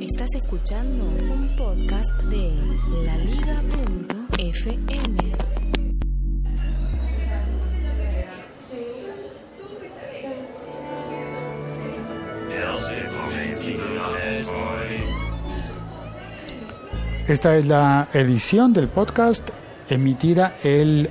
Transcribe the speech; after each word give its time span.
Estás 0.00 0.34
escuchando 0.34 1.04
un 1.06 1.56
podcast 1.56 2.22
de 2.24 2.52
laliga.fm. 3.06 4.36
Esta 17.26 17.56
es 17.56 17.66
la 17.66 18.08
edición 18.12 18.74
del 18.74 18.88
podcast 18.88 19.48
emitida 19.88 20.56
el 20.62 21.08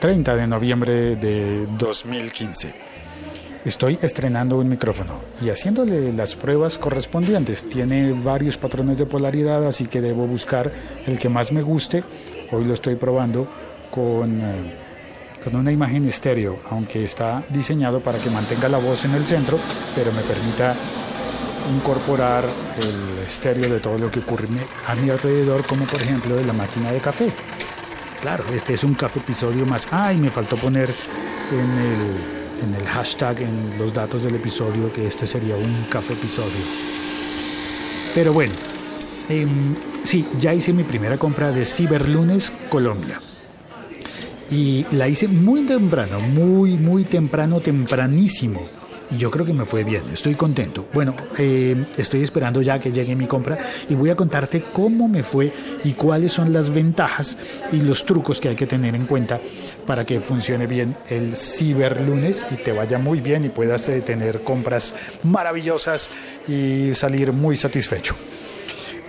30 0.00 0.36
de 0.36 0.46
noviembre 0.46 1.16
de 1.16 1.66
2015. 1.76 2.91
Estoy 3.64 3.96
estrenando 4.02 4.58
un 4.58 4.68
micrófono 4.68 5.20
y 5.40 5.48
haciéndole 5.48 6.12
las 6.12 6.34
pruebas 6.34 6.78
correspondientes. 6.78 7.62
Tiene 7.68 8.12
varios 8.12 8.58
patrones 8.58 8.98
de 8.98 9.06
polaridad, 9.06 9.64
así 9.64 9.86
que 9.86 10.00
debo 10.00 10.26
buscar 10.26 10.72
el 11.06 11.16
que 11.16 11.28
más 11.28 11.52
me 11.52 11.62
guste. 11.62 12.02
Hoy 12.50 12.64
lo 12.64 12.74
estoy 12.74 12.96
probando 12.96 13.46
con, 13.88 14.40
eh, 14.40 14.74
con 15.44 15.54
una 15.54 15.70
imagen 15.70 16.04
estéreo, 16.06 16.58
aunque 16.70 17.04
está 17.04 17.44
diseñado 17.50 18.00
para 18.00 18.18
que 18.18 18.30
mantenga 18.30 18.68
la 18.68 18.78
voz 18.78 19.04
en 19.04 19.14
el 19.14 19.24
centro, 19.24 19.60
pero 19.94 20.10
me 20.10 20.22
permita 20.22 20.74
incorporar 21.72 22.44
el 22.80 23.24
estéreo 23.24 23.72
de 23.72 23.78
todo 23.78 23.96
lo 23.96 24.10
que 24.10 24.18
ocurre 24.18 24.48
a 24.88 24.96
mi 24.96 25.08
alrededor, 25.08 25.64
como 25.64 25.84
por 25.84 26.02
ejemplo 26.02 26.34
de 26.34 26.44
la 26.44 26.52
máquina 26.52 26.90
de 26.90 26.98
café. 26.98 27.30
Claro, 28.22 28.42
este 28.52 28.74
es 28.74 28.82
un 28.82 28.94
café 28.94 29.20
episodio 29.20 29.64
más. 29.66 29.86
Ay, 29.92 30.16
me 30.16 30.30
faltó 30.30 30.56
poner 30.56 30.92
en 31.52 31.78
el, 31.78 32.41
en 32.62 32.74
el 32.74 32.86
hashtag, 32.86 33.42
en 33.42 33.78
los 33.78 33.92
datos 33.92 34.22
del 34.22 34.34
episodio, 34.34 34.92
que 34.92 35.06
este 35.06 35.26
sería 35.26 35.56
un 35.56 35.86
café 35.90 36.14
episodio. 36.14 36.50
Pero 38.14 38.32
bueno, 38.32 38.52
em, 39.28 39.74
sí, 40.02 40.24
ya 40.40 40.54
hice 40.54 40.72
mi 40.72 40.84
primera 40.84 41.18
compra 41.18 41.50
de 41.50 41.64
Ciberlunes 41.64 42.52
Colombia. 42.68 43.20
Y 44.50 44.84
la 44.92 45.08
hice 45.08 45.28
muy 45.28 45.62
temprano, 45.62 46.20
muy, 46.20 46.76
muy 46.76 47.04
temprano, 47.04 47.60
tempranísimo 47.60 48.60
yo 49.18 49.30
creo 49.30 49.44
que 49.44 49.52
me 49.52 49.64
fue 49.64 49.84
bien, 49.84 50.02
estoy 50.12 50.34
contento. 50.34 50.86
Bueno, 50.92 51.14
eh, 51.38 51.86
estoy 51.96 52.22
esperando 52.22 52.62
ya 52.62 52.78
que 52.78 52.92
llegue 52.92 53.14
mi 53.16 53.26
compra 53.26 53.58
y 53.88 53.94
voy 53.94 54.10
a 54.10 54.16
contarte 54.16 54.64
cómo 54.72 55.08
me 55.08 55.22
fue 55.22 55.52
y 55.84 55.92
cuáles 55.92 56.32
son 56.32 56.52
las 56.52 56.70
ventajas 56.70 57.38
y 57.70 57.76
los 57.76 58.04
trucos 58.04 58.40
que 58.40 58.48
hay 58.48 58.56
que 58.56 58.66
tener 58.66 58.94
en 58.94 59.06
cuenta 59.06 59.40
para 59.86 60.04
que 60.04 60.20
funcione 60.20 60.66
bien 60.66 60.96
el 61.08 61.36
ciberlunes 61.36 62.46
y 62.50 62.56
te 62.56 62.72
vaya 62.72 62.98
muy 62.98 63.20
bien 63.20 63.44
y 63.44 63.48
puedas 63.48 63.88
eh, 63.88 64.00
tener 64.00 64.42
compras 64.42 64.94
maravillosas 65.22 66.10
y 66.48 66.94
salir 66.94 67.32
muy 67.32 67.56
satisfecho. 67.56 68.14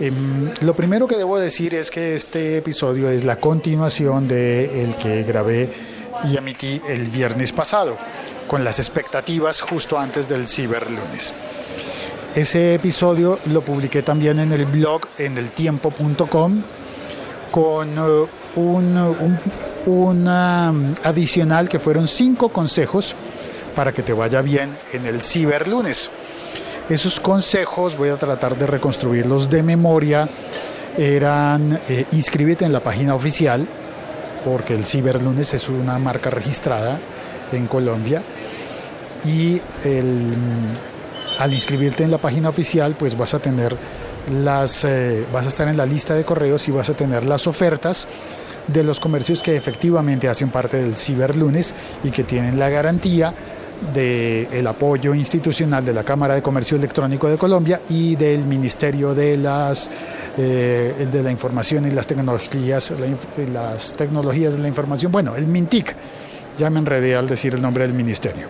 Em, 0.00 0.50
lo 0.62 0.74
primero 0.74 1.06
que 1.06 1.16
debo 1.16 1.38
decir 1.38 1.74
es 1.74 1.90
que 1.90 2.14
este 2.14 2.56
episodio 2.56 3.10
es 3.10 3.24
la 3.24 3.36
continuación 3.36 4.26
de 4.26 4.82
el 4.82 4.96
que 4.96 5.22
grabé 5.22 5.93
y 6.24 6.36
emití 6.36 6.80
el 6.88 7.04
viernes 7.04 7.52
pasado 7.52 7.96
con 8.46 8.64
las 8.64 8.78
expectativas 8.78 9.60
justo 9.60 9.98
antes 9.98 10.28
del 10.28 10.48
ciberlunes. 10.48 11.32
Ese 12.34 12.74
episodio 12.74 13.38
lo 13.52 13.62
publiqué 13.62 14.02
también 14.02 14.40
en 14.40 14.52
el 14.52 14.64
blog 14.64 15.02
en 15.18 15.38
eltiempo.com 15.38 16.62
con 17.50 17.98
uh, 17.98 18.28
un, 18.56 19.46
un, 19.86 20.28
um, 20.28 20.94
adicional 21.04 21.68
que 21.68 21.78
fueron 21.78 22.08
cinco 22.08 22.48
consejos 22.48 23.14
para 23.76 23.92
que 23.92 24.02
te 24.02 24.12
vaya 24.12 24.42
bien 24.42 24.70
en 24.92 25.06
el 25.06 25.20
ciberlunes. 25.20 26.10
Esos 26.88 27.20
consejos 27.20 27.96
voy 27.96 28.08
a 28.08 28.16
tratar 28.16 28.56
de 28.56 28.66
reconstruirlos 28.66 29.48
de 29.48 29.62
memoria. 29.62 30.28
Eran 30.98 31.80
eh, 31.88 32.06
inscríbete 32.12 32.64
en 32.64 32.72
la 32.72 32.80
página 32.80 33.14
oficial, 33.14 33.66
porque 34.44 34.74
el 34.74 34.84
ciberlunes 34.84 35.54
es 35.54 35.68
una 35.68 35.98
marca 35.98 36.30
registrada 36.30 36.98
en 37.52 37.66
Colombia 37.66 38.22
y 39.24 39.60
al 41.38 41.52
inscribirte 41.52 42.04
en 42.04 42.10
la 42.10 42.18
página 42.18 42.48
oficial 42.48 42.94
pues 42.98 43.16
vas 43.16 43.34
a 43.34 43.38
tener 43.38 43.76
las 44.42 44.84
eh, 44.84 45.26
vas 45.32 45.46
a 45.46 45.48
estar 45.48 45.68
en 45.68 45.76
la 45.76 45.86
lista 45.86 46.14
de 46.14 46.24
correos 46.24 46.66
y 46.68 46.70
vas 46.70 46.88
a 46.88 46.94
tener 46.94 47.24
las 47.24 47.46
ofertas 47.46 48.08
de 48.66 48.82
los 48.82 49.00
comercios 49.00 49.42
que 49.42 49.56
efectivamente 49.56 50.28
hacen 50.28 50.50
parte 50.50 50.78
del 50.78 50.96
ciberlunes 50.96 51.74
y 52.02 52.10
que 52.10 52.24
tienen 52.24 52.58
la 52.58 52.70
garantía 52.70 53.34
del 53.92 54.48
el 54.52 54.66
apoyo 54.66 55.14
institucional 55.14 55.84
de 55.84 55.92
la 55.92 56.04
Cámara 56.04 56.34
de 56.34 56.42
Comercio 56.42 56.76
Electrónico 56.76 57.28
de 57.28 57.36
Colombia 57.36 57.80
y 57.88 58.16
del 58.16 58.44
Ministerio 58.44 59.14
de 59.14 59.36
las 59.36 59.90
eh, 60.36 61.06
de 61.10 61.22
la 61.22 61.30
Información 61.30 61.86
y 61.86 61.90
las 61.90 62.06
tecnologías 62.06 62.92
las 63.52 63.94
tecnologías 63.94 64.54
de 64.54 64.60
la 64.60 64.68
información 64.68 65.12
bueno 65.12 65.36
el 65.36 65.46
MINTIC 65.46 65.94
ya 66.56 66.70
me 66.70 66.78
enredé 66.78 67.16
al 67.16 67.26
decir 67.26 67.54
el 67.54 67.62
nombre 67.62 67.86
del 67.86 67.94
ministerio. 67.94 68.48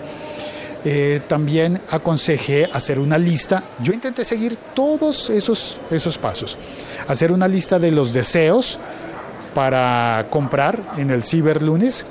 Eh, 0.85 1.23
también 1.27 1.81
aconsejé 1.91 2.69
hacer 2.71 2.99
una 2.99 3.17
lista. 3.17 3.63
Yo 3.83 3.93
intenté 3.93 4.25
seguir 4.25 4.59
todos 4.75 5.31
esos, 5.31 5.81
esos 5.91 6.19
pasos. 6.19 6.59
Hacer 7.09 7.33
una 7.33 7.49
lista 7.49 7.79
de 7.79 7.91
los 7.91 8.13
deseos 8.13 8.79
para 9.55 10.27
comprar 10.29 10.79
en 10.99 11.11
el 11.11 11.23
ciberlunes 11.23 12.05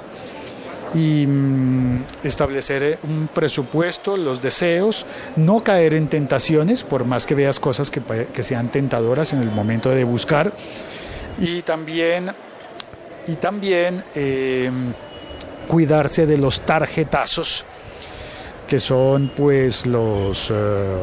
y 0.94 1.26
mm, 1.28 2.02
establecer 2.24 3.00
un 3.04 3.28
presupuesto, 3.34 4.18
los 4.18 4.42
deseos, 4.42 5.06
no 5.36 5.64
caer 5.64 5.94
en 5.94 6.08
tentaciones, 6.08 6.84
por 6.84 7.06
más 7.06 7.26
que 7.26 7.36
veas 7.36 7.60
cosas 7.60 7.90
que, 7.92 8.02
que 8.02 8.44
sean 8.44 8.70
tentadoras 8.70 9.34
en 9.34 9.42
el 9.42 9.52
momento 9.52 9.90
de 9.90 10.04
buscar. 10.04 10.54
Y 11.40 11.62
también, 11.64 12.32
y 13.28 13.36
también 13.36 14.04
eh, 14.16 14.72
cuidarse 15.68 16.26
de 16.26 16.38
los 16.38 16.62
tarjetazos 16.62 17.66
que 18.68 18.80
son 18.80 19.32
pues 19.36 19.86
los, 19.86 20.52
eh, 20.52 20.98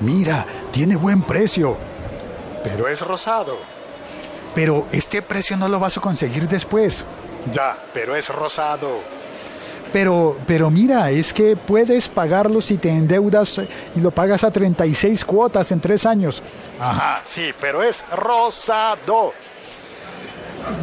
Mira, 0.00 0.44
tiene 0.72 0.96
buen 0.96 1.22
precio, 1.22 1.76
pero 2.64 2.88
es 2.88 3.00
rosado. 3.00 3.58
pero 4.54 4.86
este 4.90 5.22
precio 5.22 5.56
no 5.56 5.68
lo 5.68 5.78
vas 5.78 5.96
a 5.96 6.00
conseguir 6.00 6.48
después. 6.48 7.04
Ya, 7.52 7.78
pero 7.94 8.16
es 8.16 8.28
rosado. 8.28 8.98
Pero, 9.92 10.38
pero 10.46 10.70
mira, 10.70 11.10
es 11.10 11.34
que 11.34 11.56
puedes 11.56 12.08
pagarlo 12.08 12.60
si 12.60 12.78
te 12.78 12.90
endeudas 12.90 13.60
y 13.96 14.00
lo 14.00 14.10
pagas 14.10 14.44
a 14.44 14.50
36 14.50 15.24
cuotas 15.24 15.72
en 15.72 15.80
tres 15.80 16.06
años. 16.06 16.42
Ajá, 16.78 17.22
sí, 17.26 17.50
pero 17.60 17.82
es 17.82 18.04
rosado. 18.10 19.32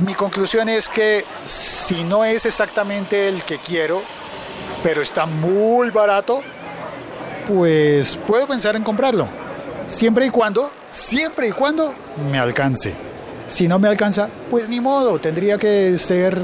Mi 0.05 0.13
conclusión 0.13 0.67
es 0.67 0.89
que 0.89 1.23
si 1.45 2.03
no 2.03 2.25
es 2.25 2.45
exactamente 2.45 3.29
el 3.29 3.43
que 3.43 3.59
quiero, 3.59 4.01
pero 4.83 5.01
está 5.01 5.25
muy 5.25 5.89
barato, 5.89 6.41
pues 7.47 8.17
puedo 8.27 8.47
pensar 8.47 8.75
en 8.75 8.83
comprarlo. 8.83 9.27
Siempre 9.87 10.25
y 10.25 10.29
cuando, 10.29 10.69
siempre 10.89 11.47
y 11.47 11.51
cuando 11.51 11.93
me 12.29 12.39
alcance. 12.39 12.93
Si 13.47 13.67
no 13.67 13.79
me 13.79 13.87
alcanza, 13.87 14.27
pues 14.49 14.67
ni 14.67 14.81
modo, 14.81 15.19
tendría 15.19 15.57
que 15.57 15.97
ser 15.97 16.37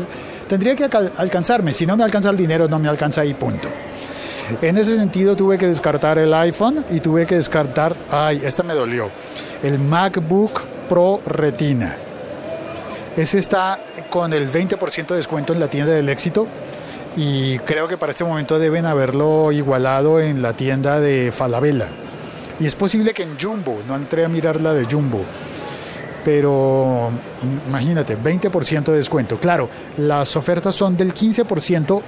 tendría 0.48 0.76
que 0.76 0.86
alcanzarme. 1.18 1.74
Si 1.74 1.86
no 1.86 1.98
me 1.98 2.04
alcanza 2.04 2.30
el 2.30 2.38
dinero, 2.38 2.68
no 2.68 2.80
me 2.80 2.88
alcanza 2.88 3.26
y 3.26 3.34
punto. 3.34 3.70
En 4.62 4.78
ese 4.78 4.98
sentido 4.98 5.36
tuve 5.36 5.58
que 5.58 5.68
descartar 5.68 6.18
el 6.18 6.34
iPhone 6.34 6.86
y 6.92 7.00
tuve 7.00 7.26
que 7.26 7.36
descartar, 7.36 7.96
ay, 8.12 8.42
esta 8.44 8.62
me 8.62 8.74
dolió, 8.74 9.10
el 9.62 9.80
MacBook 9.80 10.62
Pro 10.90 11.22
Retina. 11.26 11.96
Ese 13.16 13.40
está 13.40 13.80
con 14.10 14.34
el 14.34 14.52
20% 14.52 15.08
de 15.08 15.16
descuento 15.16 15.54
en 15.54 15.60
la 15.60 15.68
tienda 15.68 15.94
del 15.94 16.10
éxito 16.10 16.48
y 17.16 17.60
creo 17.60 17.88
que 17.88 17.98
para 17.98 18.12
este 18.12 18.24
momento 18.24 18.60
deben 18.60 18.86
haberlo 18.86 19.52
igualado 19.52 20.20
en 20.20 20.42
la 20.42 20.54
tienda 20.54 21.00
de 21.00 21.32
Falabella. 21.32 21.88
Y 22.60 22.66
es 22.66 22.76
posible 22.76 23.14
que 23.14 23.24
en 23.24 23.40
Jumbo, 23.40 23.82
no 23.88 23.96
entré 23.96 24.26
a 24.26 24.30
mirar 24.30 24.62
la 24.62 24.74
de 24.74 24.86
Jumbo 24.86 25.24
pero 26.24 27.10
imagínate, 27.68 28.18
20% 28.18 28.86
de 28.86 28.98
descuento. 28.98 29.38
Claro, 29.38 29.70
las 29.98 30.36
ofertas 30.36 30.76
son 30.76 30.96
del 30.96 31.14
15% 31.14 32.02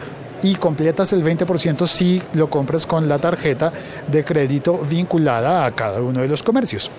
y 0.43 0.55
completas 0.55 1.13
el 1.13 1.23
20% 1.23 1.87
si 1.87 2.21
lo 2.33 2.49
compras 2.49 2.85
con 2.85 3.07
la 3.07 3.19
tarjeta 3.19 3.71
de 4.07 4.23
crédito 4.23 4.77
vinculada 4.77 5.65
a 5.65 5.71
cada 5.71 6.01
uno 6.01 6.21
de 6.21 6.27
los 6.27 6.43
comercios. 6.43 6.91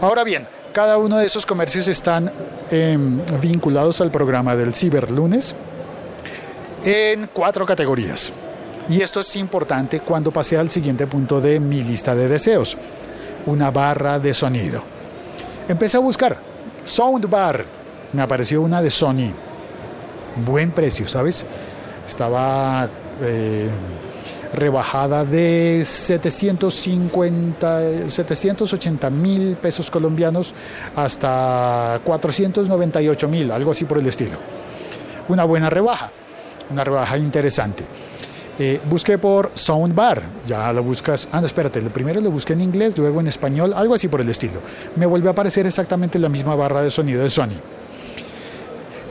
Ahora 0.00 0.24
bien, 0.24 0.46
cada 0.72 0.98
uno 0.98 1.16
de 1.16 1.26
esos 1.26 1.44
comercios 1.44 1.88
están 1.88 2.30
em, 2.70 3.20
vinculados 3.40 4.00
al 4.00 4.10
programa 4.10 4.54
del 4.56 4.74
Ciberlunes 4.74 5.54
en 6.84 7.28
cuatro 7.32 7.66
categorías. 7.66 8.32
Y 8.88 9.02
esto 9.02 9.20
es 9.20 9.36
importante 9.36 10.00
cuando 10.00 10.30
pase 10.30 10.56
al 10.56 10.70
siguiente 10.70 11.06
punto 11.06 11.40
de 11.40 11.60
mi 11.60 11.82
lista 11.82 12.14
de 12.14 12.28
deseos, 12.28 12.76
una 13.46 13.70
barra 13.70 14.18
de 14.18 14.32
sonido. 14.32 14.82
Empecé 15.68 15.98
a 15.98 16.00
buscar 16.00 16.47
Soundbar. 16.84 17.64
Me 18.12 18.22
apareció 18.22 18.62
una 18.62 18.80
de 18.80 18.90
Sony. 18.90 19.32
Buen 20.46 20.70
precio, 20.70 21.08
¿sabes? 21.08 21.44
Estaba 22.06 22.88
eh, 23.20 23.68
rebajada 24.52 25.24
de 25.24 25.82
750, 25.84 28.08
780 28.08 29.10
mil 29.10 29.56
pesos 29.56 29.90
colombianos 29.90 30.54
hasta 30.96 32.00
498 32.04 33.28
mil, 33.28 33.50
algo 33.50 33.72
así 33.72 33.84
por 33.84 33.98
el 33.98 34.06
estilo. 34.06 34.38
Una 35.28 35.44
buena 35.44 35.68
rebaja, 35.68 36.10
una 36.70 36.84
rebaja 36.84 37.18
interesante. 37.18 37.84
Eh, 38.60 38.80
busqué 38.88 39.18
por 39.18 39.52
Soundbar, 39.54 40.22
ya 40.44 40.72
lo 40.72 40.82
buscas, 40.82 41.28
ah, 41.30 41.40
no, 41.40 41.46
espérate, 41.46 41.80
primero 41.82 42.20
lo 42.20 42.32
busqué 42.32 42.54
en 42.54 42.60
inglés, 42.60 42.98
luego 42.98 43.20
en 43.20 43.28
español, 43.28 43.72
algo 43.72 43.94
así 43.94 44.08
por 44.08 44.20
el 44.20 44.28
estilo. 44.28 44.60
Me 44.96 45.06
vuelve 45.06 45.28
a 45.28 45.30
aparecer 45.30 45.64
exactamente 45.66 46.18
la 46.18 46.28
misma 46.28 46.56
barra 46.56 46.82
de 46.82 46.90
sonido 46.90 47.22
de 47.22 47.30
Sony. 47.30 47.54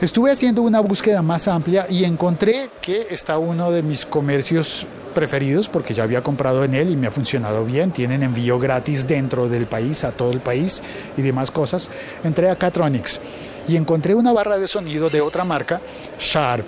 Estuve 0.02 0.30
haciendo 0.30 0.62
una 0.62 0.80
búsqueda 0.80 1.22
más 1.22 1.48
amplia 1.48 1.86
y 1.88 2.04
encontré 2.04 2.68
que 2.80 3.08
está 3.10 3.38
uno 3.38 3.72
de 3.72 3.82
mis 3.82 4.04
comercios 4.04 4.86
preferidos 5.18 5.68
porque 5.68 5.94
ya 5.94 6.04
había 6.04 6.22
comprado 6.22 6.62
en 6.62 6.74
él 6.74 6.90
y 6.90 6.96
me 6.96 7.08
ha 7.08 7.10
funcionado 7.10 7.64
bien. 7.64 7.90
Tienen 7.90 8.22
envío 8.22 8.60
gratis 8.60 9.08
dentro 9.08 9.48
del 9.48 9.66
país, 9.66 10.04
a 10.04 10.12
todo 10.12 10.30
el 10.30 10.38
país 10.38 10.80
y 11.16 11.22
demás 11.22 11.50
cosas. 11.50 11.90
Entré 12.22 12.50
a 12.50 12.54
Catronics 12.54 13.20
y 13.66 13.74
encontré 13.74 14.14
una 14.14 14.32
barra 14.32 14.58
de 14.58 14.68
sonido 14.68 15.10
de 15.10 15.20
otra 15.20 15.42
marca, 15.42 15.80
Sharp 16.20 16.66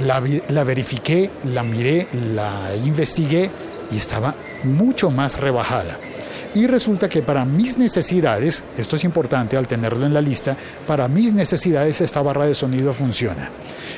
la, 0.00 0.64
verifiqué, 0.64 1.30
la 1.44 1.62
miré, 1.62 2.08
la 2.34 2.74
investigué 2.84 3.50
y 3.90 3.96
estaba 3.96 4.34
mucho 4.64 5.10
más 5.10 5.38
rebajada. 5.38 5.98
Y 6.54 6.66
resulta 6.68 7.08
que 7.08 7.22
para 7.22 7.44
mis 7.44 7.78
necesidades, 7.78 8.62
esto 8.78 8.94
es 8.94 9.04
importante 9.04 9.56
al 9.56 9.66
tenerlo 9.66 10.06
en 10.06 10.14
la 10.14 10.20
lista, 10.20 10.56
para 10.86 11.08
mis 11.08 11.34
necesidades 11.34 12.00
esta 12.00 12.22
barra 12.22 12.46
de 12.46 12.54
sonido 12.54 12.92
funciona. 12.92 13.50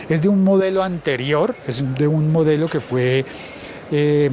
Es 0.09 0.23
de 0.23 0.29
un 0.29 0.43
modelo 0.43 0.83
anterior, 0.83 1.55
es 1.67 1.85
de 1.99 2.06
un 2.06 2.33
modelo 2.33 2.69
que 2.69 2.81
fue 2.81 3.27
em, 3.91 4.33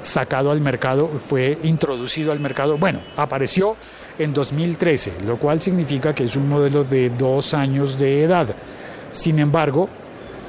sacado 0.00 0.50
al 0.50 0.60
mercado, 0.60 1.10
fue 1.18 1.58
introducido 1.62 2.32
al 2.32 2.40
mercado, 2.40 2.78
bueno, 2.78 3.00
apareció 3.16 3.76
en 4.18 4.32
2013, 4.32 5.12
lo 5.24 5.38
cual 5.38 5.60
significa 5.60 6.14
que 6.14 6.24
es 6.24 6.36
un 6.36 6.48
modelo 6.48 6.84
de 6.84 7.10
dos 7.10 7.54
años 7.54 7.98
de 7.98 8.22
edad. 8.24 8.48
Sin 9.10 9.38
embargo, 9.38 9.88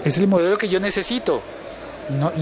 es 0.04 0.18
el 0.18 0.28
modelo 0.28 0.57
que 0.57 0.69
yo 0.69 0.80
necesito. 0.80 1.42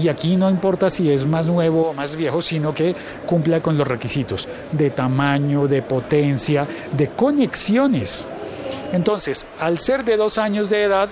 y 0.00 0.08
aquí 0.08 0.36
no 0.36 0.48
importa 0.48 0.88
si 0.88 1.10
es 1.10 1.26
más 1.26 1.46
nuevo 1.46 1.90
o 1.90 1.92
más 1.92 2.16
viejo, 2.16 2.40
sino 2.40 2.72
que 2.72 2.94
cumpla 3.26 3.60
con 3.60 3.76
los 3.76 3.86
requisitos 3.86 4.48
de 4.72 4.88
tamaño, 4.88 5.66
de 5.66 5.82
potencia, 5.82 6.66
de 6.96 7.08
conexiones. 7.08 8.24
Entonces, 8.92 9.46
al 9.60 9.78
ser 9.78 10.04
de 10.04 10.16
dos 10.16 10.38
años 10.38 10.70
de 10.70 10.84
edad, 10.84 11.10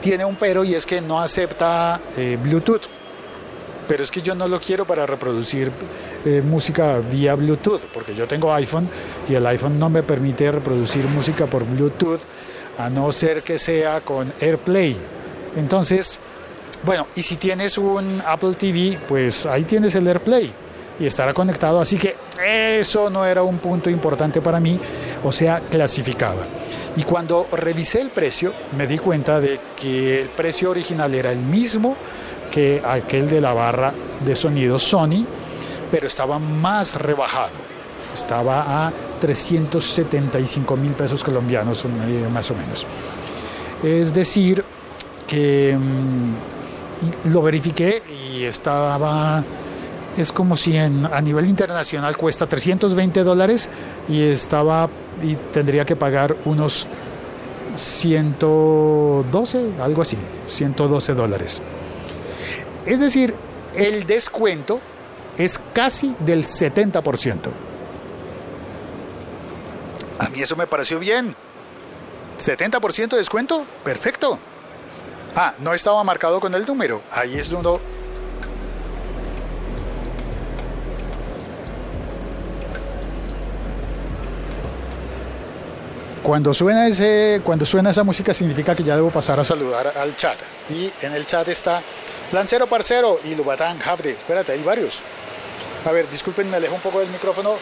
tiene 0.00 0.24
un 0.24 0.36
pero 0.36 0.62
y 0.62 0.74
es 0.74 0.86
que 0.86 1.00
no 1.00 1.20
acepta 1.20 2.00
eh, 2.16 2.38
Bluetooth. 2.40 3.01
Pero 3.88 4.02
es 4.02 4.10
que 4.10 4.22
yo 4.22 4.34
no 4.34 4.48
lo 4.48 4.60
quiero 4.60 4.86
para 4.86 5.06
reproducir 5.06 5.70
eh, 6.24 6.42
música 6.42 6.98
vía 6.98 7.34
Bluetooth, 7.34 7.82
porque 7.92 8.14
yo 8.14 8.26
tengo 8.26 8.52
iPhone 8.52 8.88
y 9.28 9.34
el 9.34 9.46
iPhone 9.46 9.78
no 9.78 9.90
me 9.90 10.02
permite 10.02 10.50
reproducir 10.50 11.04
música 11.06 11.46
por 11.46 11.64
Bluetooth, 11.64 12.20
a 12.78 12.88
no 12.88 13.10
ser 13.12 13.42
que 13.42 13.58
sea 13.58 14.00
con 14.00 14.32
AirPlay 14.40 14.96
entonces, 15.56 16.20
bueno, 16.84 17.06
y 17.14 17.22
si 17.22 17.36
tienes 17.36 17.78
un 17.78 18.22
Apple 18.26 18.54
TV, 18.54 18.98
pues 19.06 19.46
ahí 19.46 19.64
tienes 19.64 19.94
el 19.94 20.06
AirPlay 20.06 20.50
y 20.98 21.06
estará 21.06 21.34
conectado, 21.34 21.80
así 21.80 21.96
que 21.96 22.16
eso 22.42 23.10
no 23.10 23.24
era 23.24 23.42
un 23.42 23.58
punto 23.58 23.90
importante 23.90 24.40
para 24.40 24.60
mí, 24.60 24.78
o 25.22 25.32
sea, 25.32 25.60
clasificaba. 25.60 26.44
Y 26.96 27.04
cuando 27.04 27.48
revisé 27.52 28.00
el 28.00 28.10
precio, 28.10 28.52
me 28.76 28.86
di 28.86 28.98
cuenta 28.98 29.40
de 29.40 29.58
que 29.76 30.22
el 30.22 30.28
precio 30.28 30.70
original 30.70 31.14
era 31.14 31.32
el 31.32 31.38
mismo 31.38 31.96
que 32.52 32.82
aquel 32.84 33.28
de 33.28 33.40
la 33.40 33.54
barra 33.54 33.92
de 34.24 34.36
sonido 34.36 34.78
Sony, 34.78 35.24
pero 35.90 36.06
estaba 36.06 36.38
más 36.38 36.94
rebajado. 36.94 37.50
Estaba 38.14 38.86
a 38.86 38.92
375 39.20 40.76
mil 40.76 40.92
pesos 40.92 41.24
colombianos, 41.24 41.84
más 42.30 42.50
o 42.50 42.54
menos. 42.54 42.86
Es 43.82 44.12
decir, 44.12 44.62
que 45.26 45.76
mm, 45.76 47.32
lo 47.32 47.42
verifiqué 47.42 48.02
y 48.30 48.44
estaba 48.44 49.42
es 50.16 50.30
como 50.30 50.56
si 50.58 50.76
en, 50.76 51.06
a 51.06 51.22
nivel 51.22 51.46
internacional 51.46 52.18
cuesta 52.18 52.46
320 52.46 53.24
dólares 53.24 53.70
y 54.10 54.20
estaba 54.20 54.90
y 55.22 55.36
tendría 55.52 55.86
que 55.86 55.96
pagar 55.96 56.36
unos 56.44 56.86
112, 57.76 59.70
algo 59.80 60.02
así, 60.02 60.18
112 60.46 61.14
dólares. 61.14 61.62
Es 62.86 63.00
decir, 63.00 63.34
el 63.74 64.06
descuento 64.06 64.80
es 65.38 65.60
casi 65.72 66.16
del 66.20 66.44
70%. 66.44 67.50
A 70.18 70.28
mí 70.28 70.42
eso 70.42 70.56
me 70.56 70.66
pareció 70.66 70.98
bien. 70.98 71.34
70% 72.38 73.10
de 73.10 73.16
descuento, 73.18 73.64
perfecto. 73.84 74.38
Ah, 75.34 75.54
no 75.58 75.72
estaba 75.72 76.02
marcado 76.04 76.40
con 76.40 76.54
el 76.54 76.66
número. 76.66 77.02
Ahí 77.10 77.38
es 77.38 77.48
donde... 77.50 77.80
Cuando 86.22 86.54
suena, 86.54 86.86
ese, 86.86 87.40
cuando 87.42 87.66
suena 87.66 87.90
esa 87.90 88.04
música 88.04 88.32
significa 88.32 88.76
que 88.76 88.84
ya 88.84 88.94
debo 88.94 89.10
pasar 89.10 89.40
a 89.40 89.44
saludar 89.44 89.92
al 89.96 90.16
chat. 90.16 90.38
Y 90.70 90.92
en 91.04 91.14
el 91.14 91.26
chat 91.26 91.48
está 91.48 91.82
Lancero 92.32 92.66
Parcero 92.66 93.20
y 93.24 93.34
Lubatán 93.34 93.78
Javde. 93.78 94.12
Espérate, 94.12 94.52
hay 94.52 94.62
varios. 94.62 95.00
A 95.84 95.92
ver, 95.92 96.08
disculpen, 96.08 96.50
me 96.50 96.56
alejo 96.56 96.74
un 96.74 96.80
poco 96.80 97.00
del 97.00 97.10
micrófono 97.10 97.56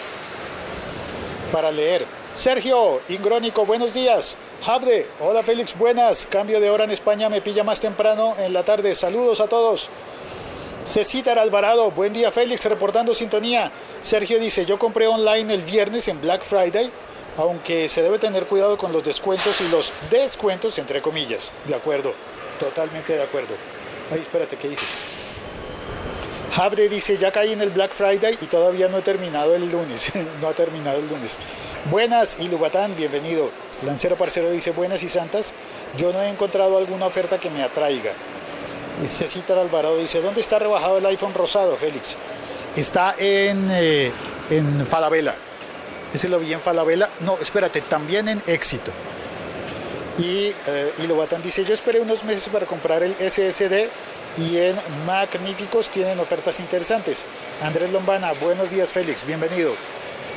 para 1.50 1.72
leer. 1.72 2.06
Sergio 2.34 3.00
Ingrónico, 3.08 3.66
buenos 3.66 3.92
días. 3.92 4.36
Javde, 4.62 5.08
hola 5.18 5.42
Félix, 5.42 5.76
buenas. 5.76 6.24
Cambio 6.30 6.60
de 6.60 6.70
hora 6.70 6.84
en 6.84 6.92
España, 6.92 7.28
me 7.28 7.40
pilla 7.40 7.64
más 7.64 7.80
temprano 7.80 8.36
en 8.38 8.52
la 8.52 8.62
tarde. 8.62 8.94
Saludos 8.94 9.40
a 9.40 9.48
todos. 9.48 9.88
Cecitar 10.84 11.40
Alvarado, 11.40 11.90
buen 11.90 12.12
día 12.12 12.30
Félix, 12.30 12.64
reportando 12.66 13.12
sintonía. 13.12 13.72
Sergio 14.02 14.38
dice, 14.38 14.64
yo 14.66 14.78
compré 14.78 15.08
online 15.08 15.52
el 15.52 15.62
viernes 15.62 16.06
en 16.06 16.20
Black 16.20 16.44
Friday 16.44 16.92
aunque 17.36 17.88
se 17.88 18.02
debe 18.02 18.18
tener 18.18 18.46
cuidado 18.46 18.76
con 18.76 18.92
los 18.92 19.04
descuentos 19.04 19.60
y 19.60 19.68
los 19.68 19.92
descuentos 20.10 20.78
entre 20.78 21.00
comillas. 21.00 21.52
De 21.66 21.74
acuerdo, 21.74 22.12
totalmente 22.58 23.14
de 23.14 23.22
acuerdo. 23.22 23.54
Ay, 24.12 24.20
espérate, 24.20 24.56
¿qué 24.56 24.68
dice? 24.68 24.84
Havre 26.56 26.88
dice, 26.88 27.16
ya 27.16 27.30
caí 27.30 27.52
en 27.52 27.60
el 27.60 27.70
Black 27.70 27.92
Friday 27.92 28.36
y 28.40 28.46
todavía 28.46 28.88
no 28.88 28.98
he 28.98 29.02
terminado 29.02 29.54
el 29.54 29.70
lunes. 29.70 30.10
no 30.40 30.48
ha 30.48 30.52
terminado 30.52 30.98
el 30.98 31.08
lunes. 31.08 31.38
Buenas, 31.90 32.36
y 32.40 32.48
Lubatán, 32.48 32.96
bienvenido. 32.96 33.50
Lancero 33.86 34.16
Parcero 34.16 34.50
dice, 34.50 34.72
buenas 34.72 35.02
y 35.02 35.08
santas. 35.08 35.54
Yo 35.96 36.12
no 36.12 36.20
he 36.20 36.28
encontrado 36.28 36.76
alguna 36.76 37.06
oferta 37.06 37.38
que 37.38 37.50
me 37.50 37.62
atraiga. 37.62 38.12
Y 39.02 39.06
Cecita 39.06 39.58
Alvarado 39.58 39.96
dice, 39.96 40.20
¿dónde 40.20 40.40
está 40.40 40.58
rebajado 40.58 40.98
el 40.98 41.06
iPhone 41.06 41.32
rosado, 41.32 41.76
Félix? 41.76 42.16
Está 42.76 43.14
en, 43.16 43.68
eh, 43.70 44.12
en 44.50 44.86
Falabella. 44.86 45.36
Ese 46.12 46.28
lo 46.28 46.40
vi 46.40 46.52
en 46.52 46.60
Falabella. 46.60 47.08
No, 47.20 47.38
espérate, 47.40 47.80
también 47.82 48.28
en 48.28 48.42
Éxito. 48.46 48.90
Y, 50.20 50.54
eh, 50.66 50.92
y 50.98 51.42
dice, 51.42 51.64
yo 51.64 51.72
esperé 51.72 51.98
unos 51.98 52.24
meses 52.24 52.46
para 52.50 52.66
comprar 52.66 53.02
el 53.02 53.14
SSD 53.14 53.88
y 54.36 54.58
en 54.58 54.76
Magníficos 55.06 55.88
tienen 55.88 56.20
ofertas 56.20 56.60
interesantes. 56.60 57.24
Andrés 57.62 57.90
Lombana, 57.90 58.32
buenos 58.34 58.70
días 58.70 58.90
Félix, 58.90 59.24
bienvenido. 59.24 59.72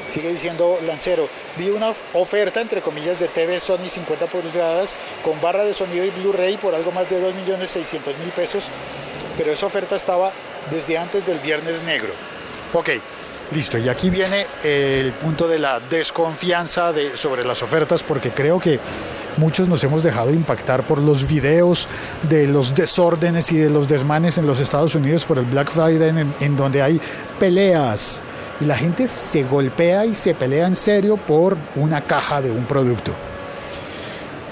Sigue 0.07 0.29
diciendo 0.29 0.79
Lancero, 0.85 1.27
vi 1.57 1.69
una 1.69 1.91
oferta 2.13 2.61
entre 2.61 2.81
comillas 2.81 3.19
de 3.19 3.27
TV 3.27 3.59
Sony 3.59 3.89
50 3.89 4.27
pulgadas 4.27 4.95
con 5.21 5.39
barra 5.41 5.65
de 5.65 5.73
sonido 5.73 6.05
y 6.05 6.11
Blu-ray 6.11 6.55
por 6.57 6.75
algo 6.75 6.93
más 6.93 7.09
de 7.09 7.21
2.600.000 7.21 8.31
pesos, 8.33 8.67
pero 9.37 9.51
esa 9.51 9.65
oferta 9.65 9.97
estaba 9.97 10.31
desde 10.71 10.97
antes 10.97 11.25
del 11.25 11.39
Viernes 11.39 11.83
Negro. 11.83 12.13
Ok, 12.73 12.89
listo, 13.51 13.77
y 13.77 13.89
aquí 13.89 14.09
viene 14.09 14.45
el 14.63 15.11
punto 15.13 15.47
de 15.47 15.59
la 15.59 15.79
desconfianza 15.79 16.91
de, 16.91 17.17
sobre 17.17 17.43
las 17.43 17.61
ofertas 17.61 18.03
porque 18.03 18.31
creo 18.31 18.59
que 18.59 18.79
muchos 19.37 19.67
nos 19.67 19.83
hemos 19.83 20.03
dejado 20.03 20.31
impactar 20.31 20.83
por 20.83 20.99
los 20.99 21.27
videos 21.27 21.87
de 22.29 22.47
los 22.47 22.73
desórdenes 22.73 23.51
y 23.51 23.57
de 23.57 23.69
los 23.69 23.87
desmanes 23.87 24.37
en 24.37 24.47
los 24.47 24.59
Estados 24.59 24.95
Unidos 24.95 25.25
por 25.25 25.37
el 25.37 25.45
Black 25.45 25.69
Friday 25.69 26.09
en, 26.09 26.33
en 26.39 26.55
donde 26.55 26.81
hay 26.81 26.99
peleas 27.39 28.21
y 28.61 28.65
la 28.65 28.75
gente 28.75 29.07
se 29.07 29.43
golpea 29.43 30.05
y 30.05 30.13
se 30.13 30.33
pelea 30.33 30.67
en 30.67 30.75
serio 30.75 31.17
por 31.17 31.57
una 31.75 32.01
caja 32.01 32.41
de 32.41 32.51
un 32.51 32.65
producto. 32.65 33.11